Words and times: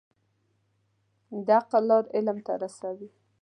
د 1.45 1.47
عقل 1.59 1.83
لار 1.89 2.05
علم 2.15 2.37
ته 2.45 2.53
رسوي. 2.63 3.09